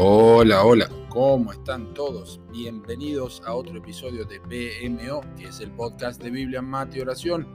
[0.00, 2.40] Hola, hola, ¿cómo están todos?
[2.52, 7.48] Bienvenidos a otro episodio de BMO, que es el podcast de Biblia, Mate y Oración.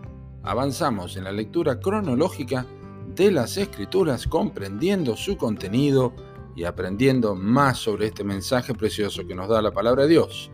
[0.44, 2.66] Avanzamos en la lectura cronológica
[3.16, 6.14] de las Escrituras, comprendiendo su contenido
[6.54, 10.52] y aprendiendo más sobre este mensaje precioso que nos da la palabra de Dios.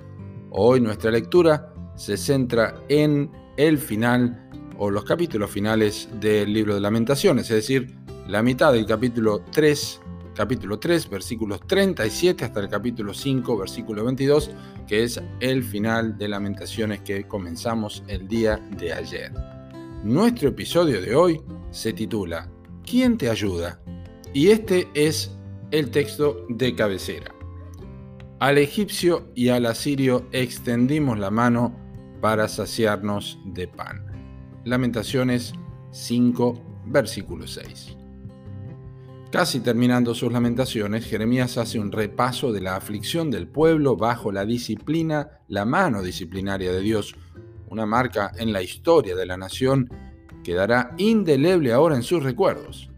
[0.52, 4.48] Hoy nuestra lectura se centra en el final
[4.78, 7.96] o los capítulos finales del libro de lamentaciones, es decir,
[8.28, 10.02] la mitad del capítulo 3,
[10.40, 14.52] capítulo 3, versículos 37 hasta el capítulo 5, versículo 22,
[14.88, 19.34] que es el final de lamentaciones que comenzamos el día de ayer.
[20.02, 22.50] Nuestro episodio de hoy se titula
[22.86, 23.82] ¿Quién te ayuda?
[24.34, 25.38] Y este es
[25.72, 27.36] el texto de cabecera.
[28.40, 31.76] Al egipcio y al asirio extendimos la mano
[32.22, 34.06] para saciarnos de pan.
[34.64, 35.52] Lamentaciones
[35.92, 37.99] 5, versículo 6.
[39.32, 44.44] Casi terminando sus lamentaciones, Jeremías hace un repaso de la aflicción del pueblo bajo la
[44.44, 47.14] disciplina, la mano disciplinaria de Dios,
[47.70, 49.88] una marca en la historia de la nación
[50.44, 52.90] que dará indeleble ahora en sus recuerdos.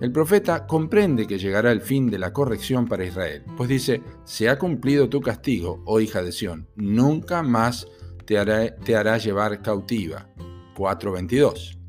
[0.00, 4.48] El profeta comprende que llegará el fin de la corrección para Israel, pues dice, se
[4.48, 7.86] ha cumplido tu castigo, oh hija de Sión, nunca más
[8.26, 10.28] te hará, te hará llevar cautiva.
[10.74, 11.83] 4.22.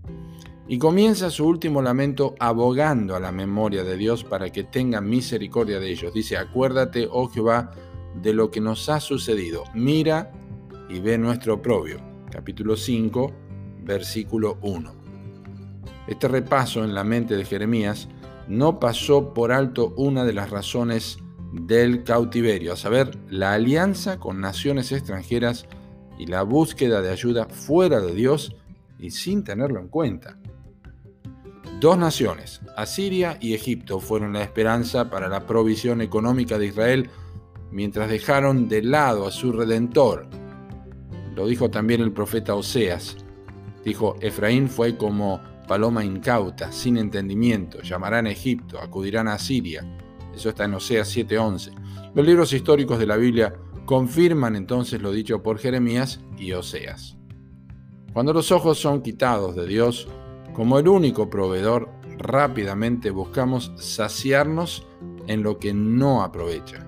[0.67, 5.79] Y comienza su último lamento abogando a la memoria de Dios para que tenga misericordia
[5.79, 6.13] de ellos.
[6.13, 7.71] Dice, acuérdate, oh Jehová,
[8.21, 9.63] de lo que nos ha sucedido.
[9.75, 10.31] Mira
[10.89, 11.99] y ve nuestro oprobio.
[12.31, 13.31] Capítulo 5,
[13.83, 14.91] versículo 1.
[16.07, 18.09] Este repaso en la mente de Jeremías
[18.47, 21.19] no pasó por alto una de las razones
[21.53, 25.67] del cautiverio, a saber, la alianza con naciones extranjeras
[26.17, 28.55] y la búsqueda de ayuda fuera de Dios
[28.99, 30.37] y sin tenerlo en cuenta.
[31.85, 37.11] Dos naciones, Asiria y Egipto, fueron la esperanza para la provisión económica de Israel
[37.69, 40.27] mientras dejaron de lado a su redentor.
[41.35, 43.17] Lo dijo también el profeta Oseas.
[43.83, 49.85] Dijo, Efraín fue como paloma incauta, sin entendimiento, llamarán a Egipto, acudirán a Asiria.
[50.33, 51.71] Eso está en Oseas 7:11.
[52.15, 53.53] Los libros históricos de la Biblia
[53.85, 57.15] confirman entonces lo dicho por Jeremías y Oseas.
[58.11, 60.07] Cuando los ojos son quitados de Dios,
[60.55, 64.87] como el único proveedor, rápidamente buscamos saciarnos
[65.27, 66.87] en lo que no aprovecha.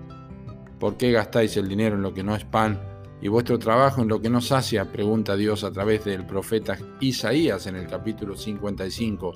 [0.80, 2.82] ¿Por qué gastáis el dinero en lo que no es pan
[3.22, 4.90] y vuestro trabajo en lo que no sacia?
[4.92, 9.34] Pregunta Dios a través del profeta Isaías en el capítulo 55,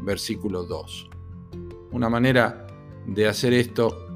[0.00, 1.10] versículo 2.
[1.92, 2.66] Una manera
[3.06, 4.06] de hacer esto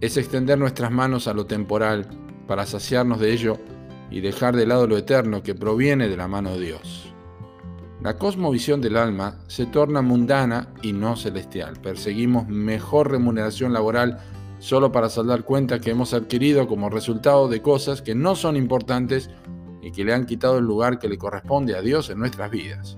[0.00, 2.08] es extender nuestras manos a lo temporal
[2.48, 3.58] para saciarnos de ello
[4.10, 7.10] y dejar de lado lo eterno que proviene de la mano de Dios.
[8.02, 11.74] La cosmovisión del alma se torna mundana y no celestial.
[11.82, 14.18] Perseguimos mejor remuneración laboral
[14.58, 19.28] solo para saldar cuentas que hemos adquirido como resultado de cosas que no son importantes
[19.82, 22.96] y que le han quitado el lugar que le corresponde a Dios en nuestras vidas.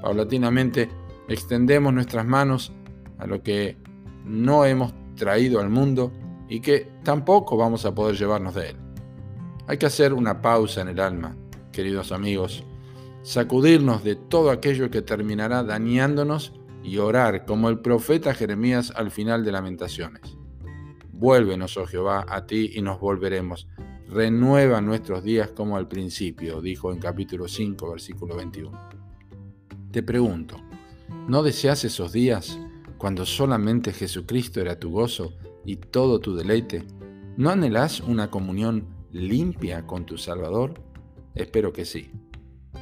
[0.00, 0.88] Paulatinamente
[1.28, 2.72] extendemos nuestras manos
[3.18, 3.78] a lo que
[4.24, 6.12] no hemos traído al mundo
[6.48, 8.76] y que tampoco vamos a poder llevarnos de él.
[9.66, 11.36] Hay que hacer una pausa en el alma,
[11.72, 12.64] queridos amigos,
[13.22, 19.44] sacudirnos de todo aquello que terminará dañándonos y orar como el profeta Jeremías al final
[19.44, 20.36] de Lamentaciones.
[21.12, 23.68] Vuélvenos, oh Jehová, a ti y nos volveremos.
[24.08, 28.88] Renueva nuestros días como al principio, dijo en capítulo 5, versículo 21.
[29.90, 30.56] Te pregunto,
[31.28, 32.58] ¿no deseas esos días
[32.96, 36.86] cuando solamente Jesucristo era tu gozo y todo tu deleite?
[37.36, 40.74] ¿No anhelas una comunión limpia con tu Salvador?
[41.34, 42.10] Espero que sí.